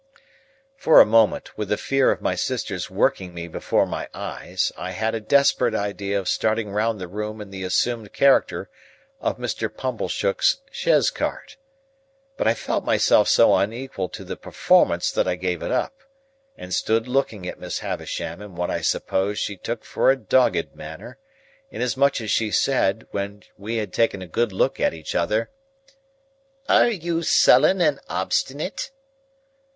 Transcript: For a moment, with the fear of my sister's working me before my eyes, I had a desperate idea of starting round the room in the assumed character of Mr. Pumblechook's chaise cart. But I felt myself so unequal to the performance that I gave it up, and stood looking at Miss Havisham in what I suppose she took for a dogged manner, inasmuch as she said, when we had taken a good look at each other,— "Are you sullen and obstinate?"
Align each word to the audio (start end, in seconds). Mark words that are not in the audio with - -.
For 0.77 0.99
a 0.99 1.05
moment, 1.05 1.55
with 1.55 1.69
the 1.69 1.77
fear 1.77 2.09
of 2.09 2.23
my 2.23 2.33
sister's 2.33 2.89
working 2.89 3.35
me 3.35 3.47
before 3.47 3.85
my 3.85 4.09
eyes, 4.15 4.71
I 4.75 4.93
had 4.93 5.13
a 5.13 5.19
desperate 5.19 5.75
idea 5.75 6.17
of 6.19 6.27
starting 6.27 6.71
round 6.71 6.99
the 6.99 7.07
room 7.07 7.39
in 7.39 7.51
the 7.51 7.61
assumed 7.61 8.11
character 8.11 8.67
of 9.19 9.37
Mr. 9.37 9.71
Pumblechook's 9.71 10.61
chaise 10.71 11.11
cart. 11.11 11.55
But 12.35 12.47
I 12.47 12.55
felt 12.55 12.83
myself 12.83 13.27
so 13.27 13.53
unequal 13.53 14.09
to 14.09 14.23
the 14.23 14.35
performance 14.35 15.11
that 15.11 15.27
I 15.27 15.35
gave 15.35 15.61
it 15.61 15.69
up, 15.71 15.93
and 16.57 16.73
stood 16.73 17.07
looking 17.07 17.47
at 17.47 17.59
Miss 17.59 17.77
Havisham 17.81 18.41
in 18.41 18.55
what 18.55 18.71
I 18.71 18.81
suppose 18.81 19.37
she 19.37 19.55
took 19.55 19.85
for 19.85 20.09
a 20.09 20.15
dogged 20.15 20.75
manner, 20.75 21.19
inasmuch 21.69 22.19
as 22.21 22.31
she 22.31 22.49
said, 22.49 23.05
when 23.11 23.43
we 23.55 23.75
had 23.77 23.93
taken 23.93 24.23
a 24.23 24.27
good 24.27 24.51
look 24.51 24.79
at 24.79 24.95
each 24.95 25.13
other,— 25.13 25.51
"Are 26.67 26.89
you 26.89 27.21
sullen 27.21 27.81
and 27.81 27.99
obstinate?" 28.09 28.89